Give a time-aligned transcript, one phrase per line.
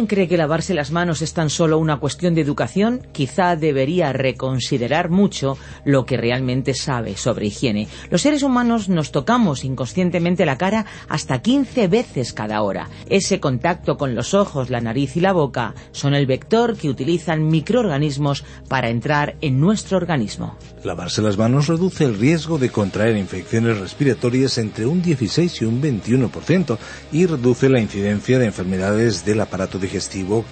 [0.00, 4.14] Alguien cree que lavarse las manos es tan solo una cuestión de educación, quizá debería
[4.14, 7.86] reconsiderar mucho lo que realmente sabe sobre higiene.
[8.08, 12.88] Los seres humanos nos tocamos inconscientemente la cara hasta 15 veces cada hora.
[13.10, 17.48] Ese contacto con los ojos, la nariz y la boca son el vector que utilizan
[17.48, 20.56] microorganismos para entrar en nuestro organismo.
[20.82, 25.82] Lavarse las manos reduce el riesgo de contraer infecciones respiratorias entre un 16 y un
[25.82, 26.78] 21%
[27.12, 29.89] y reduce la incidencia de enfermedades del aparato digestivo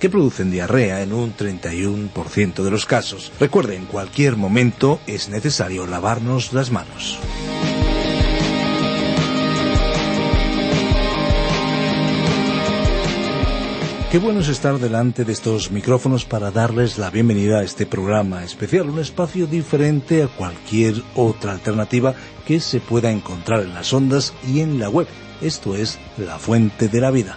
[0.00, 3.32] que producen diarrea en un 31% de los casos.
[3.38, 7.18] Recuerde, en cualquier momento es necesario lavarnos las manos.
[14.10, 18.42] Qué bueno es estar delante de estos micrófonos para darles la bienvenida a este programa
[18.42, 22.14] especial, un espacio diferente a cualquier otra alternativa
[22.46, 25.06] que se pueda encontrar en las ondas y en la web.
[25.42, 27.36] Esto es La Fuente de la Vida.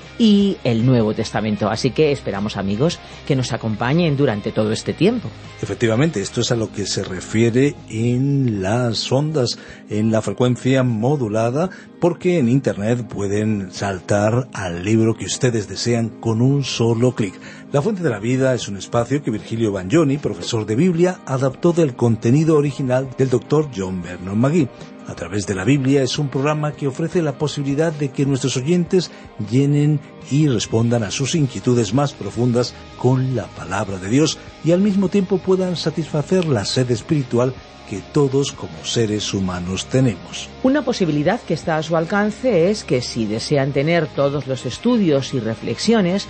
[0.17, 1.69] y el Nuevo Testamento.
[1.69, 5.29] Así que esperamos amigos que nos acompañen durante todo este tiempo.
[5.61, 11.69] Efectivamente, esto es a lo que se refiere en las ondas, en la frecuencia modulada,
[11.99, 17.33] porque en Internet pueden saltar al libro que ustedes desean con un solo clic.
[17.71, 21.71] La Fuente de la Vida es un espacio que Virgilio Bagnoni, profesor de Biblia, adaptó
[21.71, 24.67] del contenido original del doctor John Vernon McGee.
[25.07, 28.57] A través de la Biblia es un programa que ofrece la posibilidad de que nuestros
[28.57, 29.11] oyentes
[29.49, 34.81] llenen y respondan a sus inquietudes más profundas con la palabra de Dios y al
[34.81, 37.53] mismo tiempo puedan satisfacer la sed espiritual
[37.91, 40.47] que todos como seres humanos tenemos.
[40.63, 45.33] Una posibilidad que está a su alcance es que si desean tener todos los estudios
[45.33, 46.29] y reflexiones,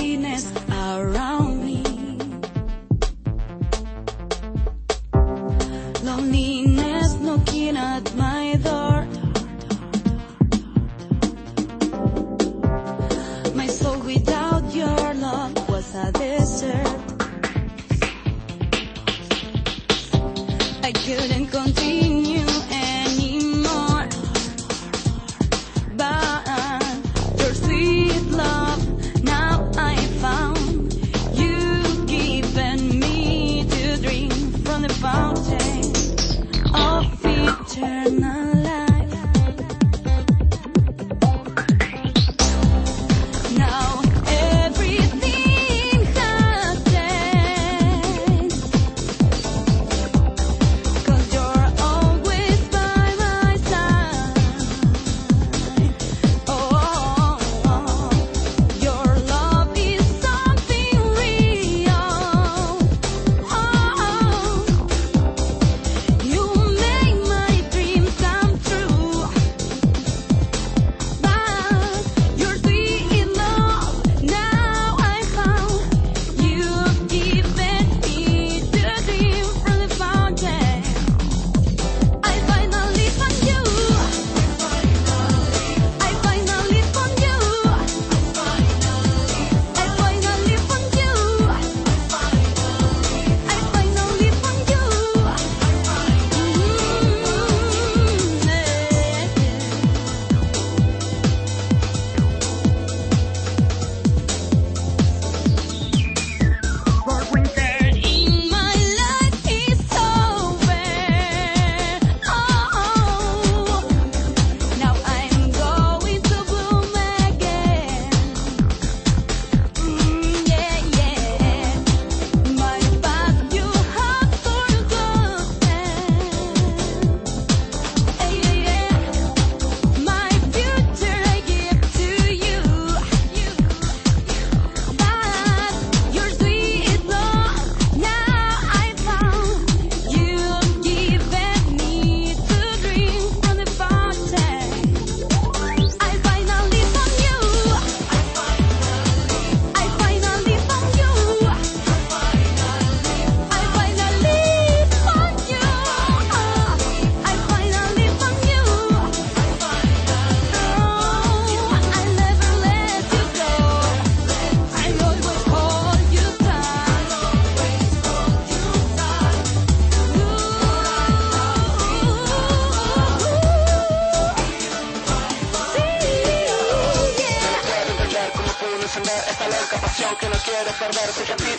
[180.81, 181.50] What about official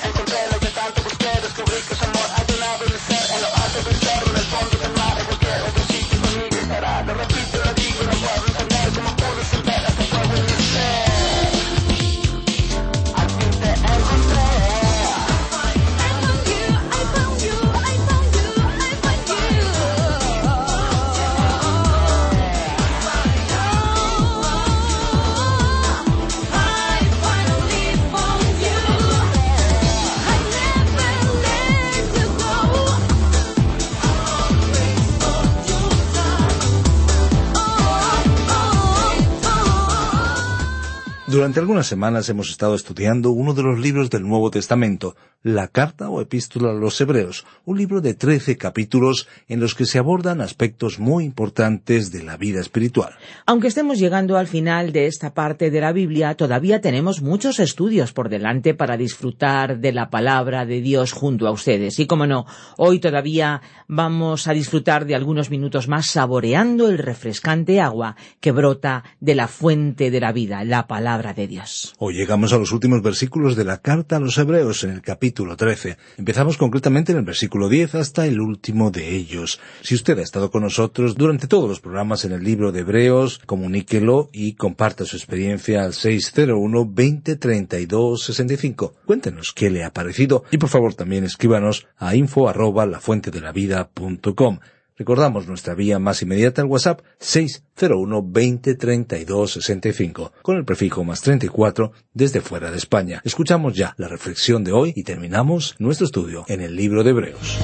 [41.32, 46.10] Durante algunas semanas hemos estado estudiando uno de los libros del Nuevo Testamento, la carta
[46.10, 50.42] o epístola a los Hebreos, un libro de trece capítulos en los que se abordan
[50.42, 53.14] aspectos muy importantes de la vida espiritual.
[53.46, 58.12] Aunque estemos llegando al final de esta parte de la Biblia, todavía tenemos muchos estudios
[58.12, 61.98] por delante para disfrutar de la palabra de Dios junto a ustedes.
[61.98, 62.44] Y como no,
[62.76, 69.02] hoy todavía vamos a disfrutar de algunos minutos más saboreando el refrescante agua que brota
[69.18, 71.94] de la fuente de la vida, la palabra de.
[71.98, 75.22] Hoy llegamos a los últimos versículos de la carta a los Hebreos en el capítulo
[75.22, 75.98] capítulo 13.
[76.18, 79.60] Empezamos concretamente en el versículo 10 hasta el último de ellos.
[79.82, 83.40] Si usted ha estado con nosotros durante todos los programas en el libro de Hebreos,
[83.46, 88.94] comuníquelo y comparta su experiencia al 601 20 32 65.
[89.06, 94.58] Cuéntenos qué le ha parecido y por favor también escríbanos a info arroba lafuentedelavida.com.
[95.02, 101.20] Recordamos nuestra vía más inmediata al WhatsApp 601 20 32 65 con el prefijo más
[101.22, 103.20] 34 desde fuera de España.
[103.24, 107.58] Escuchamos ya la reflexión de hoy y terminamos nuestro estudio en el libro de Hebreos.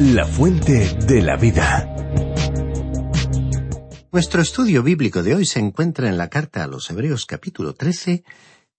[0.00, 1.88] La fuente de la vida.
[4.10, 8.24] Nuestro estudio bíblico de hoy se encuentra en la carta a los Hebreos capítulo 13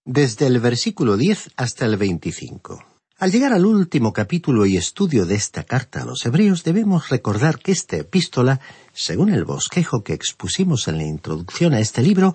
[0.03, 2.90] desde el versículo 10 hasta el 25.
[3.21, 7.59] Al llegar al último capítulo y estudio de esta carta a los Hebreos, debemos recordar
[7.59, 8.59] que esta epístola,
[8.93, 12.33] según el bosquejo que expusimos en la introducción a este libro,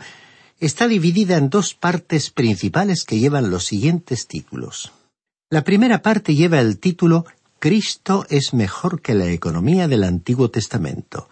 [0.60, 4.92] está dividida en dos partes principales que llevan los siguientes títulos.
[5.50, 7.26] La primera parte lleva el título
[7.58, 11.28] Cristo es mejor que la economía del Antiguo Testamento.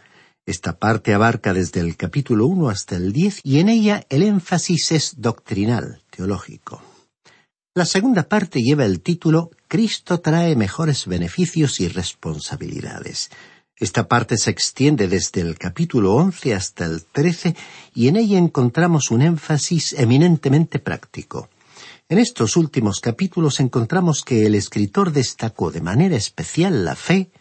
[0.46, 4.90] Esta parte abarca desde el capítulo 1 hasta el 10 y en ella el énfasis
[4.90, 6.82] es doctrinal, teológico.
[7.76, 13.30] La segunda parte lleva el título Cristo trae mejores beneficios y responsabilidades.
[13.76, 17.56] Esta parte se extiende desde el capítulo 11 hasta el 13
[17.92, 21.48] y en ella encontramos un énfasis eminentemente práctico.
[22.08, 27.32] En estos últimos capítulos encontramos que el escritor destacó de manera especial la fe,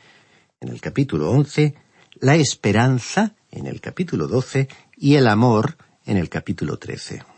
[0.60, 1.75] en el capítulo 11,
[2.22, 7.33] la esperanza, en el capítulo 12, y el amor, en el capítulo 13.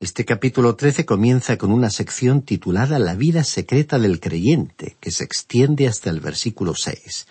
[0.00, 5.24] Este capítulo 13 comienza con una sección titulada La vida secreta del creyente, que se
[5.24, 7.26] extiende hasta el versículo 6.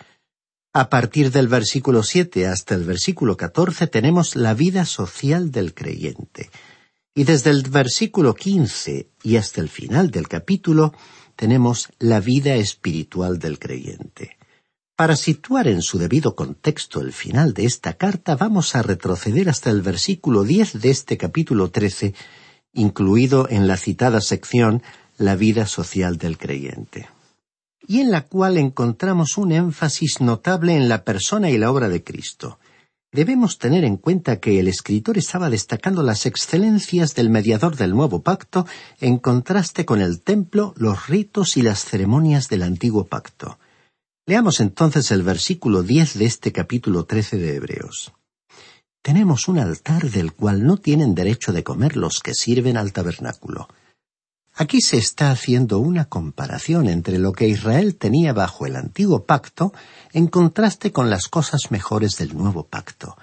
[0.74, 6.50] A partir del versículo 7 hasta el versículo 14 tenemos la vida social del creyente.
[7.16, 10.94] Y desde el versículo 15 y hasta el final del capítulo
[11.38, 14.38] tenemos la vida espiritual del creyente.
[14.98, 19.70] Para situar en su debido contexto el final de esta carta vamos a retroceder hasta
[19.70, 22.14] el versículo 10 de este capítulo 13
[22.78, 24.82] incluido en la citada sección
[25.18, 27.10] La vida social del creyente,
[27.88, 32.04] y en la cual encontramos un énfasis notable en la persona y la obra de
[32.04, 32.60] Cristo.
[33.12, 38.22] Debemos tener en cuenta que el escritor estaba destacando las excelencias del mediador del nuevo
[38.22, 38.68] pacto
[39.00, 43.58] en contraste con el templo, los ritos y las ceremonias del antiguo pacto.
[44.28, 48.14] Leamos entonces el versículo diez de este capítulo trece de Hebreos
[49.08, 53.70] tenemos un altar del cual no tienen derecho de comer los que sirven al tabernáculo.
[54.54, 59.72] Aquí se está haciendo una comparación entre lo que Israel tenía bajo el antiguo pacto
[60.12, 63.16] en contraste con las cosas mejores del nuevo pacto.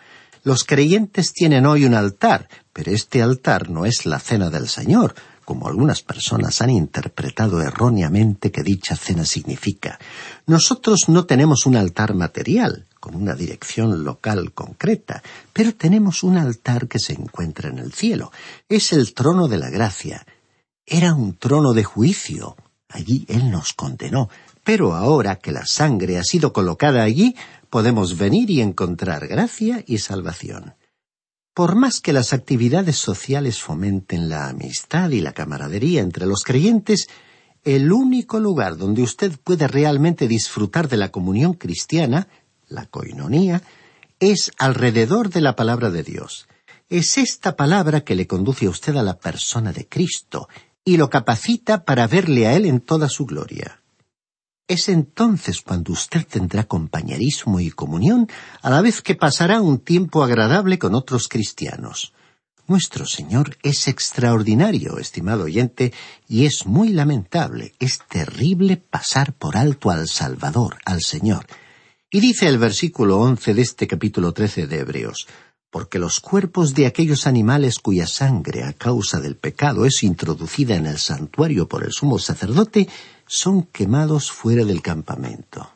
[0.43, 5.15] Los creyentes tienen hoy un altar, pero este altar no es la cena del Señor,
[5.45, 9.99] como algunas personas han interpretado erróneamente que dicha cena significa.
[10.47, 16.89] Nosotros no tenemos un altar material, con una dirección local concreta, pero tenemos un altar
[16.89, 18.33] que se encuentra en el cielo.
[18.67, 20.25] Es el trono de la gracia.
[20.87, 22.57] Era un trono de juicio.
[22.89, 24.31] Allí Él nos condenó.
[24.65, 27.37] Pero ahora que la sangre ha sido colocada allí,
[27.69, 30.73] podemos venir y encontrar gracia y salvación.
[31.53, 37.09] Por más que las actividades sociales fomenten la amistad y la camaradería entre los creyentes,
[37.65, 42.29] el único lugar donde usted puede realmente disfrutar de la comunión cristiana
[42.75, 43.63] la coinonía,
[44.21, 46.47] es alrededor de la palabra de Dios.
[46.89, 50.49] Es esta palabra que le conduce a usted a la persona de Cristo,
[50.85, 53.81] y lo capacita para verle a Él en toda su gloria.
[54.67, 58.29] Es entonces cuando usted tendrá compañerismo y comunión,
[58.63, 62.13] a la vez que pasará un tiempo agradable con otros cristianos.
[62.67, 65.93] Nuestro Señor es extraordinario, estimado oyente,
[66.29, 71.47] y es muy lamentable, es terrible pasar por alto al Salvador, al Señor.
[72.15, 75.27] Y dice el versículo once de este capítulo trece de Hebreos,
[75.69, 80.87] porque los cuerpos de aquellos animales cuya sangre a causa del pecado es introducida en
[80.87, 82.89] el santuario por el sumo sacerdote,
[83.27, 85.69] son quemados fuera del campamento.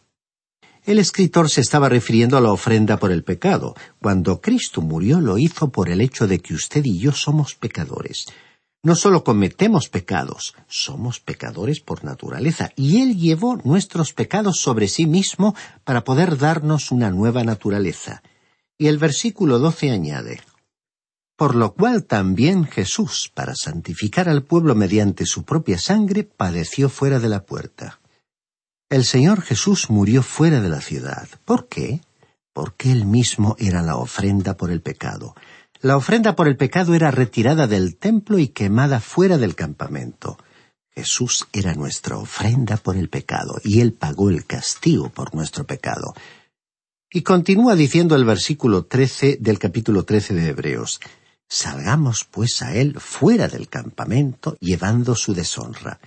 [0.85, 3.75] El escritor se estaba refiriendo a la ofrenda por el pecado.
[4.01, 8.27] Cuando Cristo murió lo hizo por el hecho de que usted y yo somos pecadores.
[8.83, 15.07] No solo cometemos pecados, somos pecadores por naturaleza, y Él llevó nuestros pecados sobre sí
[15.07, 18.23] mismo para poder darnos una nueva naturaleza.
[18.79, 20.41] Y el versículo doce añade
[21.37, 27.19] Por lo cual también Jesús, para santificar al pueblo mediante su propia sangre, padeció fuera
[27.19, 27.99] de la puerta.
[28.89, 31.29] El Señor Jesús murió fuera de la ciudad.
[31.45, 32.01] ¿Por qué?
[32.53, 35.35] Porque Él mismo era la ofrenda por el pecado.
[35.81, 40.39] La ofrenda por el pecado era retirada del templo y quemada fuera del campamento.
[40.91, 46.15] Jesús era nuestra ofrenda por el pecado, y Él pagó el castigo por nuestro pecado.
[47.11, 51.01] Y continúa diciendo el versículo trece del capítulo trece de Hebreos
[51.49, 55.99] Salgamos pues a él fuera del campamento, llevando su deshonra.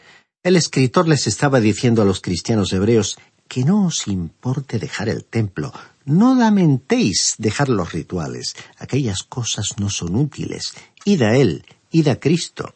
[0.43, 5.25] El escritor les estaba diciendo a los cristianos hebreos que no os importe dejar el
[5.25, 5.73] templo,
[6.05, 10.73] no lamentéis dejar los rituales, aquellas cosas no son útiles,
[11.05, 12.75] id a él, id a Cristo.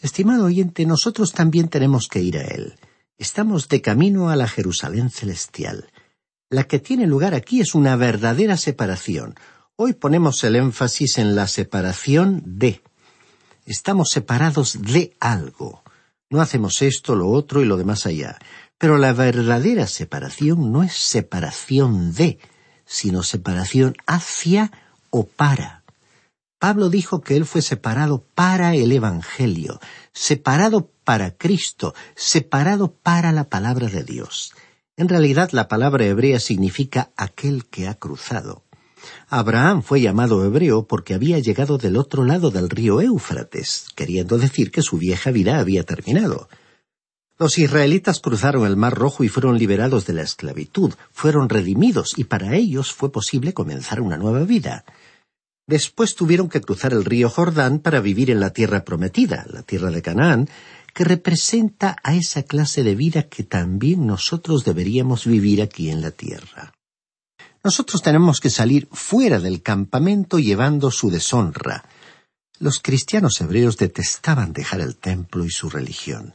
[0.00, 2.74] Estimado oyente, nosotros también tenemos que ir a él.
[3.18, 5.90] Estamos de camino a la Jerusalén celestial.
[6.50, 9.36] La que tiene lugar aquí es una verdadera separación.
[9.76, 12.82] Hoy ponemos el énfasis en la separación de.
[13.64, 15.82] Estamos separados de algo.
[16.30, 18.38] No hacemos esto, lo otro y lo demás allá.
[18.78, 22.38] Pero la verdadera separación no es separación de,
[22.84, 24.72] sino separación hacia
[25.10, 25.82] o para.
[26.58, 29.80] Pablo dijo que él fue separado para el Evangelio,
[30.12, 34.52] separado para Cristo, separado para la palabra de Dios.
[34.96, 38.62] En realidad la palabra hebrea significa aquel que ha cruzado.
[39.28, 44.70] Abraham fue llamado hebreo porque había llegado del otro lado del río Éufrates, queriendo decir
[44.70, 46.48] que su vieja vida había terminado.
[47.42, 52.22] Los israelitas cruzaron el Mar Rojo y fueron liberados de la esclavitud, fueron redimidos y
[52.22, 54.84] para ellos fue posible comenzar una nueva vida.
[55.66, 59.90] Después tuvieron que cruzar el río Jordán para vivir en la tierra prometida, la tierra
[59.90, 60.48] de Canaán,
[60.94, 66.12] que representa a esa clase de vida que también nosotros deberíamos vivir aquí en la
[66.12, 66.72] tierra.
[67.64, 71.86] Nosotros tenemos que salir fuera del campamento llevando su deshonra.
[72.60, 76.34] Los cristianos hebreos detestaban dejar el templo y su religión.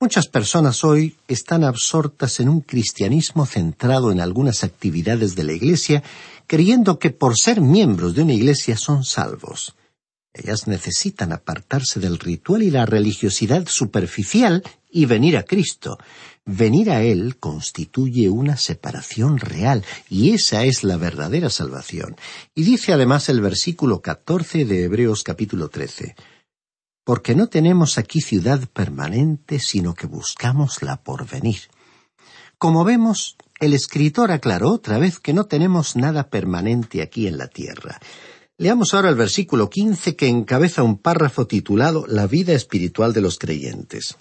[0.00, 6.04] Muchas personas hoy están absortas en un cristianismo centrado en algunas actividades de la Iglesia,
[6.46, 9.74] creyendo que por ser miembros de una Iglesia son salvos.
[10.32, 15.98] Ellas necesitan apartarse del ritual y la religiosidad superficial y venir a Cristo.
[16.46, 22.14] Venir a Él constituye una separación real, y esa es la verdadera salvación.
[22.54, 26.14] Y dice además el versículo catorce de Hebreos capítulo trece
[27.08, 31.60] porque no tenemos aquí ciudad permanente, sino que buscamos la porvenir.
[32.58, 37.48] Como vemos, el escritor aclaró otra vez que no tenemos nada permanente aquí en la
[37.48, 37.98] tierra.
[38.58, 43.38] Leamos ahora el versículo quince que encabeza un párrafo titulado La vida espiritual de los
[43.38, 44.18] creyentes.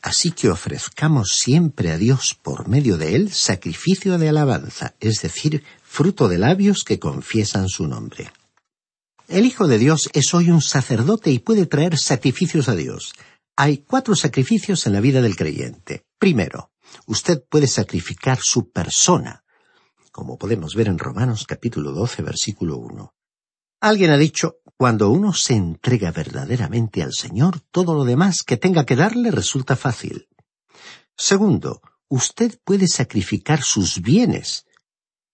[0.00, 5.64] Así que ofrezcamos siempre a Dios por medio de él sacrificio de alabanza, es decir,
[5.82, 8.30] fruto de labios que confiesan su nombre.
[9.30, 13.12] El Hijo de Dios es hoy un sacerdote y puede traer sacrificios a Dios.
[13.54, 16.04] Hay cuatro sacrificios en la vida del creyente.
[16.18, 16.72] Primero,
[17.06, 19.44] usted puede sacrificar su persona,
[20.10, 23.14] como podemos ver en Romanos capítulo 12, versículo 1.
[23.82, 28.84] Alguien ha dicho, cuando uno se entrega verdaderamente al Señor, todo lo demás que tenga
[28.84, 30.26] que darle resulta fácil.
[31.16, 34.66] Segundo, usted puede sacrificar sus bienes,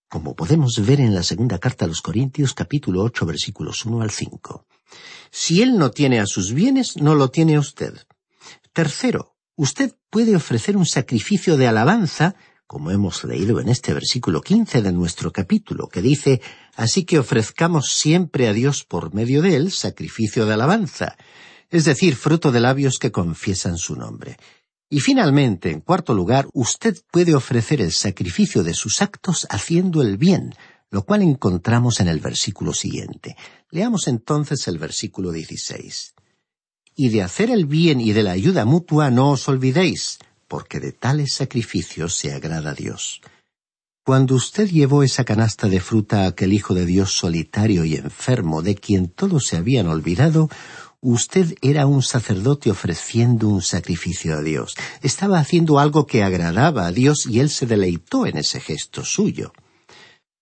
[0.09, 4.11] como podemos ver en la segunda carta a los Corintios capítulo ocho versículos uno al
[4.11, 4.65] cinco.
[5.31, 7.93] Si él no tiene a sus bienes, no lo tiene usted.
[8.73, 12.35] Tercero, usted puede ofrecer un sacrificio de alabanza
[12.67, 16.41] como hemos leído en este versículo quince de nuestro capítulo, que dice
[16.75, 21.17] Así que ofrezcamos siempre a Dios por medio de él sacrificio de alabanza,
[21.69, 24.37] es decir, fruto de labios que confiesan su nombre.
[24.89, 30.17] Y finalmente, en cuarto lugar, usted puede ofrecer el sacrificio de sus actos haciendo el
[30.17, 30.53] bien,
[30.89, 33.35] lo cual encontramos en el versículo siguiente.
[33.69, 36.13] Leamos entonces el versículo dieciséis
[36.99, 40.91] y de hacer el bien y de la ayuda mutua no os olvidéis, porque de
[40.91, 43.21] tales sacrificios se agrada Dios.
[44.03, 48.63] Cuando usted llevó esa canasta de fruta a aquel hijo de Dios solitario y enfermo,
[48.63, 50.49] de quien todos se habían olvidado,
[51.11, 54.75] usted era un sacerdote ofreciendo un sacrificio a Dios.
[55.01, 59.53] Estaba haciendo algo que agradaba a Dios y él se deleitó en ese gesto suyo.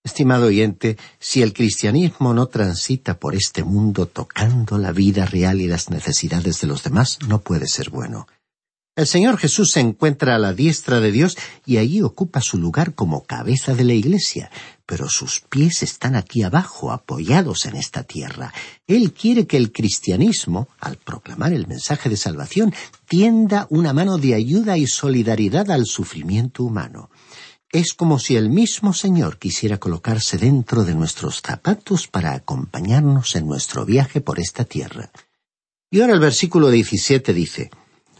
[0.02, 5.66] Estimado oyente, si el cristianismo no transita por este mundo tocando la vida real y
[5.66, 8.26] las necesidades de los demás, no puede ser bueno.
[8.96, 12.94] El Señor Jesús se encuentra a la diestra de Dios y allí ocupa su lugar
[12.94, 14.50] como cabeza de la Iglesia,
[14.86, 18.54] pero sus pies están aquí abajo, apoyados en esta tierra.
[18.86, 22.72] Él quiere que el cristianismo, al proclamar el mensaje de salvación,
[23.08, 27.10] tienda una mano de ayuda y solidaridad al sufrimiento humano.
[27.72, 33.46] Es como si el mismo Señor quisiera colocarse dentro de nuestros zapatos para acompañarnos en
[33.46, 35.10] nuestro viaje por esta tierra.
[35.90, 37.70] Y ahora el versículo 17 dice,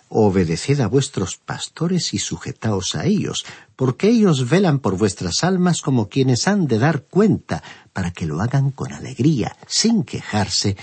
[0.09, 6.09] Obedeced a vuestros pastores y sujetaos a ellos, porque ellos velan por vuestras almas como
[6.09, 10.77] quienes han de dar cuenta, para que lo hagan con alegría, sin quejarse,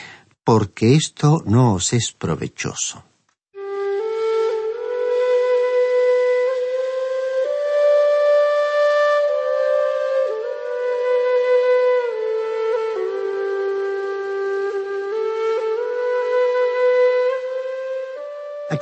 [0.44, 3.04] porque esto no os es provechoso.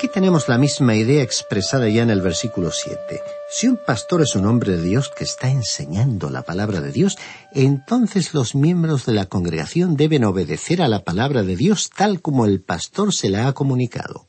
[0.01, 3.21] Aquí tenemos la misma idea expresada ya en el versículo 7.
[3.51, 7.19] Si un pastor es un hombre de Dios que está enseñando la palabra de Dios,
[7.53, 12.47] entonces los miembros de la congregación deben obedecer a la palabra de Dios tal como
[12.47, 14.25] el pastor se la ha comunicado.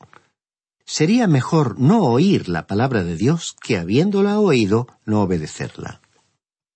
[0.85, 6.03] Sería mejor no oír la palabra de Dios que habiéndola oído no obedecerla.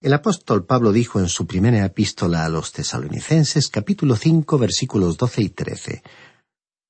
[0.00, 5.42] El apóstol Pablo dijo en su primera epístola a los tesalonicenses capítulo 5 versículos 12
[5.42, 6.02] y 13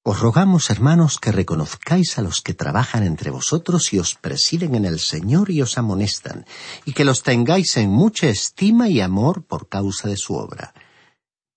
[0.09, 4.85] os rogamos, hermanos, que reconozcáis a los que trabajan entre vosotros y os presiden en
[4.85, 6.47] el Señor y os amonestan,
[6.85, 10.73] y que los tengáis en mucha estima y amor por causa de su obra.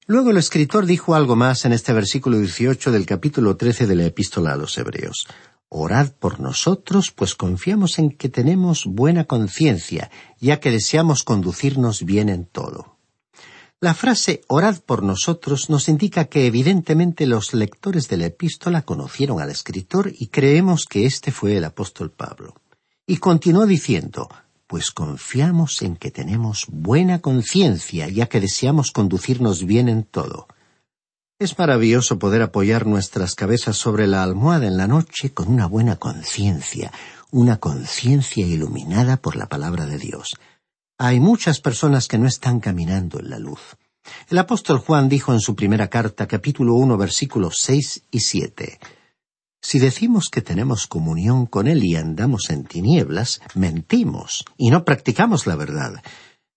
[0.07, 4.05] Luego el escritor dijo algo más en este versículo 18 del capítulo 13 de la
[4.05, 5.27] epístola a los Hebreos.
[5.67, 10.09] Orad por nosotros, pues confiamos en que tenemos buena conciencia,
[10.39, 12.98] ya que deseamos conducirnos bien en todo.
[13.81, 19.39] La frase orad por nosotros nos indica que evidentemente los lectores de la epístola conocieron
[19.39, 22.55] al escritor y creemos que este fue el apóstol Pablo.
[23.07, 24.27] Y continuó diciendo,
[24.67, 30.47] pues confiamos en que tenemos buena conciencia, ya que deseamos conducirnos bien en todo.
[31.39, 35.95] Es maravilloso poder apoyar nuestras cabezas sobre la almohada en la noche con una buena
[35.95, 36.91] conciencia,
[37.31, 40.35] una conciencia iluminada por la palabra de Dios.
[41.01, 43.77] Hay muchas personas que no están caminando en la luz.
[44.27, 48.79] El apóstol Juan dijo en su primera carta, capítulo uno, versículos seis y siete
[49.61, 55.47] Si decimos que tenemos comunión con Él y andamos en tinieblas, mentimos y no practicamos
[55.47, 56.03] la verdad.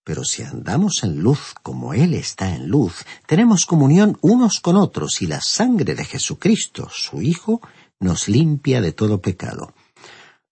[0.03, 5.23] Pero si andamos en luz como Él está en luz, tenemos comunión unos con otros
[5.23, 7.61] y la sangre de Jesucristo, su Hijo,
[8.01, 9.73] nos limpia de todo pecado.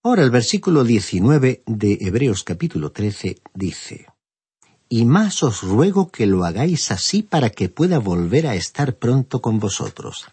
[0.02, 4.06] Ahora el versículo 19 de Hebreos capítulo 13 dice,
[4.88, 9.42] Y más os ruego que lo hagáis así para que pueda volver a estar pronto
[9.42, 10.28] con vosotros.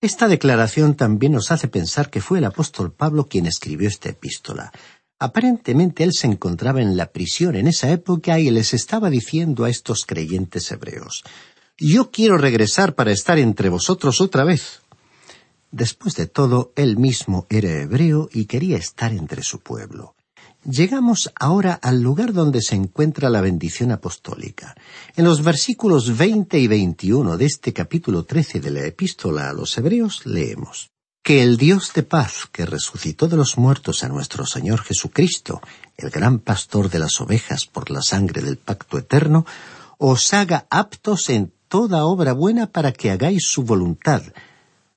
[0.00, 4.70] Esta declaración también nos hace pensar que fue el apóstol Pablo quien escribió esta epístola.
[5.18, 9.70] Aparentemente él se encontraba en la prisión en esa época y les estaba diciendo a
[9.70, 11.24] estos creyentes hebreos,
[11.78, 14.82] Yo quiero regresar para estar entre vosotros otra vez.
[15.70, 20.14] Después de todo, él mismo era hebreo y quería estar entre su pueblo.
[20.64, 24.74] Llegamos ahora al lugar donde se encuentra la bendición apostólica.
[25.16, 29.78] En los versículos veinte y veintiuno de este capítulo trece de la epístola a los
[29.78, 30.90] Hebreos leemos
[31.22, 35.60] Que el Dios de paz, que resucitó de los muertos a nuestro Señor Jesucristo,
[35.96, 39.46] el gran pastor de las ovejas por la sangre del pacto eterno,
[39.98, 44.22] os haga aptos en toda obra buena para que hagáis su voluntad,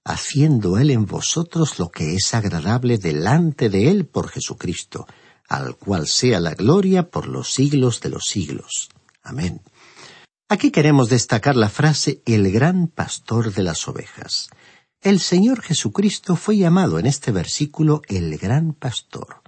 [0.03, 5.05] haciendo Él en vosotros lo que es agradable delante de Él por Jesucristo,
[5.47, 8.89] al cual sea la gloria por los siglos de los siglos.
[9.23, 9.61] Amén.
[10.49, 14.49] Aquí queremos destacar la frase el gran pastor de las ovejas.
[15.01, 19.41] El Señor Jesucristo fue llamado en este versículo el gran pastor.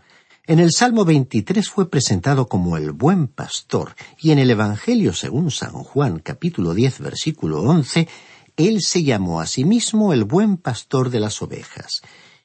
[0.45, 5.51] En el Salmo 23 fue presentado como el buen pastor y en el Evangelio según
[5.51, 8.09] San Juan capítulo 10 versículo 11
[8.57, 12.01] él se llamó a sí mismo el buen pastor de las ovejas,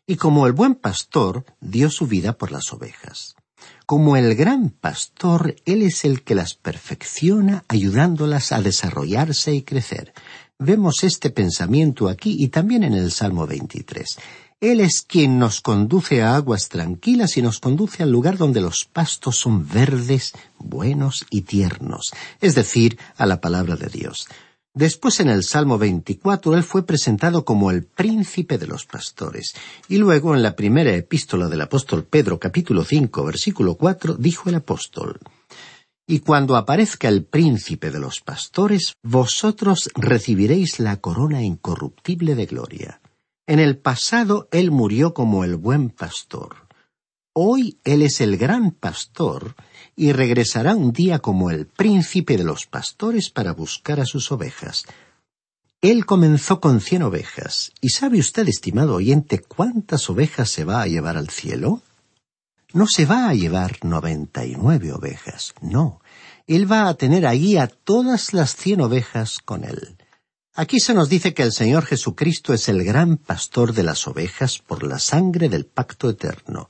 [0.07, 3.37] y como el buen pastor dio su vida por las ovejas.
[3.87, 10.13] Como el gran pastor, Él es el que las perfecciona ayudándolas a desarrollarse y crecer.
[10.59, 14.19] Vemos este pensamiento aquí y también en el Salmo 23.
[14.61, 18.85] Él es quien nos conduce a aguas tranquilas y nos conduce al lugar donde los
[18.85, 24.27] pastos son verdes, buenos y tiernos, es decir, a la palabra de Dios.
[24.79, 29.57] Después en el Salmo 24 él fue presentado como el príncipe de los pastores.
[29.89, 34.55] Y luego en la primera epístola del apóstol Pedro capítulo 5 versículo 4 dijo el
[34.55, 35.19] apóstol
[36.07, 43.01] Y cuando aparezca el príncipe de los pastores, vosotros recibiréis la corona incorruptible de gloria.
[43.49, 46.69] En el pasado Él murió como el buen pastor.
[47.33, 49.57] Hoy Él es el gran pastor
[49.99, 54.85] y regresará un día como el príncipe de los pastores para buscar a sus ovejas.
[55.81, 57.73] Él comenzó con cien ovejas.
[57.81, 61.83] ¿Y sabe usted, estimado oyente, cuántas ovejas se va a llevar al cielo?
[62.73, 66.01] No se va a llevar noventa y nueve ovejas, no.
[66.47, 69.97] Él va a tener allí a todas las cien ovejas con él.
[70.55, 74.61] Aquí se nos dice que el Señor Jesucristo es el gran pastor de las ovejas
[74.61, 76.69] por la sangre del pacto eterno.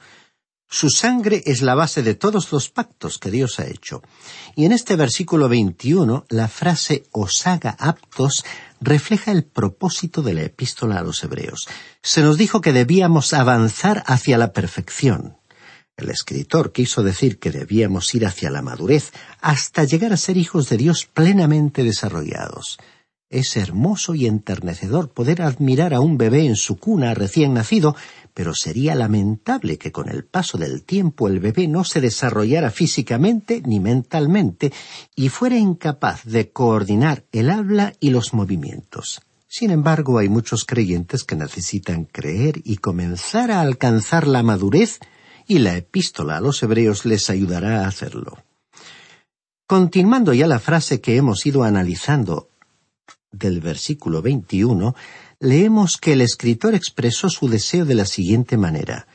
[0.71, 4.03] Su sangre es la base de todos los pactos que Dios ha hecho.
[4.55, 8.45] Y en este versículo 21, la frase os haga aptos
[8.81, 11.67] refleja el propósito de la epístola a los hebreos.
[12.03, 15.39] Se nos dijo que debíamos avanzar hacia la perfección.
[15.97, 20.69] El escritor quiso decir que debíamos ir hacia la madurez hasta llegar a ser hijos
[20.69, 22.79] de Dios plenamente desarrollados.
[23.31, 27.95] Es hermoso y enternecedor poder admirar a un bebé en su cuna recién nacido,
[28.33, 33.61] pero sería lamentable que con el paso del tiempo el bebé no se desarrollara físicamente
[33.67, 34.73] ni mentalmente
[35.15, 39.21] y fuera incapaz de coordinar el habla y los movimientos.
[39.47, 45.01] Sin embargo, hay muchos creyentes que necesitan creer y comenzar a alcanzar la madurez
[45.47, 48.39] y la epístola a los hebreos les ayudará a hacerlo.
[49.67, 52.49] Continuando ya la frase que hemos ido analizando
[53.31, 54.95] del versículo 21,
[55.41, 59.07] leemos que el escritor expresó su deseo de la siguiente manera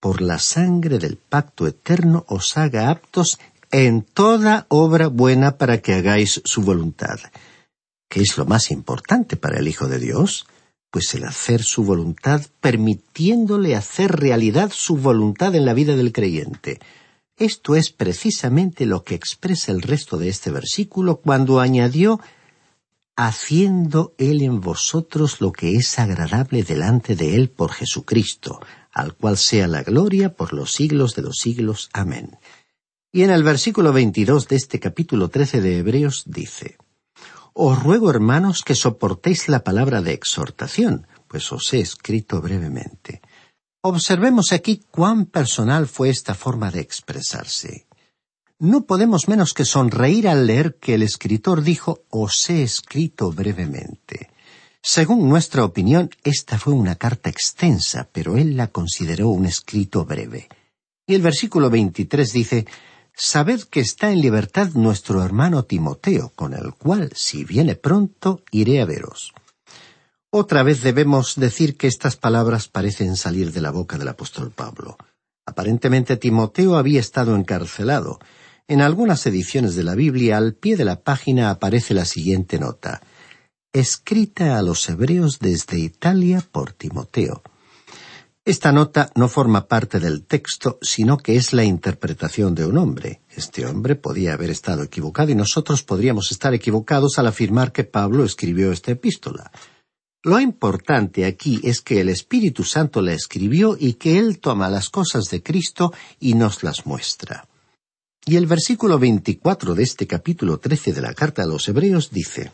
[0.00, 3.38] Por la sangre del pacto eterno os haga aptos
[3.70, 7.18] en toda obra buena para que hagáis su voluntad.
[8.08, 10.46] ¿Qué es lo más importante para el Hijo de Dios?
[10.90, 16.78] Pues el hacer su voluntad, permitiéndole hacer realidad su voluntad en la vida del creyente.
[17.36, 22.20] Esto es precisamente lo que expresa el resto de este versículo cuando añadió
[23.16, 28.60] haciendo Él en vosotros lo que es agradable delante de Él por Jesucristo,
[28.92, 31.88] al cual sea la gloria por los siglos de los siglos.
[31.94, 32.38] Amén.
[33.10, 36.76] Y en el versículo 22 de este capítulo 13 de Hebreos dice,
[37.54, 43.22] Os ruego, hermanos, que soportéis la palabra de exhortación, pues os he escrito brevemente.
[43.80, 47.85] Observemos aquí cuán personal fue esta forma de expresarse
[48.58, 54.30] no podemos menos que sonreír al leer que el escritor dijo os he escrito brevemente.
[54.82, 60.48] Según nuestra opinión, esta fue una carta extensa, pero él la consideró un escrito breve.
[61.06, 62.66] Y el versículo 23 dice,
[63.14, 68.80] Sabed que está en libertad nuestro hermano Timoteo, con el cual, si viene pronto, iré
[68.80, 69.32] a veros.
[70.30, 74.96] Otra vez debemos decir que estas palabras parecen salir de la boca del apóstol Pablo.
[75.46, 78.18] Aparentemente Timoteo había estado encarcelado,
[78.68, 83.00] en algunas ediciones de la Biblia, al pie de la página aparece la siguiente nota.
[83.72, 87.42] Escrita a los hebreos desde Italia por Timoteo.
[88.44, 93.22] Esta nota no forma parte del texto, sino que es la interpretación de un hombre.
[93.28, 98.24] Este hombre podía haber estado equivocado y nosotros podríamos estar equivocados al afirmar que Pablo
[98.24, 99.50] escribió esta epístola.
[100.22, 104.90] Lo importante aquí es que el Espíritu Santo la escribió y que Él toma las
[104.90, 107.48] cosas de Cristo y nos las muestra.
[108.28, 112.50] Y el versículo 24 de este capítulo 13 de la carta a los Hebreos dice,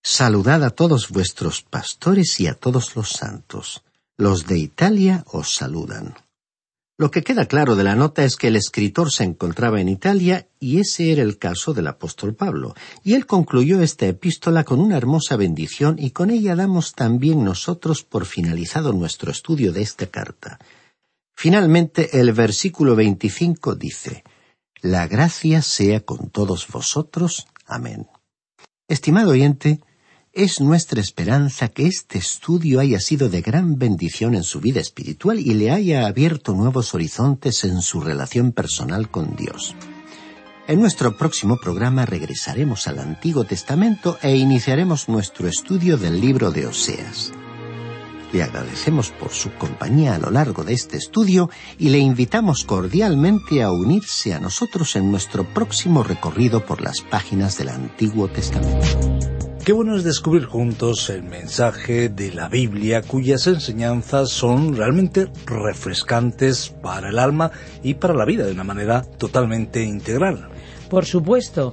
[0.00, 3.82] Saludad a todos vuestros pastores y a todos los santos.
[4.16, 6.14] Los de Italia os saludan.
[6.98, 10.46] Lo que queda claro de la nota es que el escritor se encontraba en Italia
[10.60, 14.96] y ese era el caso del apóstol Pablo, y él concluyó esta epístola con una
[14.96, 20.60] hermosa bendición y con ella damos también nosotros por finalizado nuestro estudio de esta carta.
[21.34, 24.22] Finalmente el versículo 25 dice,
[24.82, 27.46] la gracia sea con todos vosotros.
[27.66, 28.06] Amén.
[28.88, 29.80] Estimado oyente,
[30.32, 35.40] es nuestra esperanza que este estudio haya sido de gran bendición en su vida espiritual
[35.40, 39.74] y le haya abierto nuevos horizontes en su relación personal con Dios.
[40.68, 46.66] En nuestro próximo programa regresaremos al Antiguo Testamento e iniciaremos nuestro estudio del libro de
[46.66, 47.32] Oseas.
[48.32, 53.62] Le agradecemos por su compañía a lo largo de este estudio y le invitamos cordialmente
[53.62, 58.86] a unirse a nosotros en nuestro próximo recorrido por las páginas del Antiguo Testamento.
[59.66, 66.68] Qué bueno es descubrir juntos el mensaje de la Biblia cuyas enseñanzas son realmente refrescantes
[66.68, 67.50] para el alma
[67.82, 70.50] y para la vida de una manera totalmente integral.
[70.88, 71.72] Por supuesto.